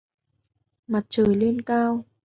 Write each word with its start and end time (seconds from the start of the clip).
Mặt 0.87 1.05
trời 1.09 1.35
lên 1.35 1.61
cao 1.61 2.03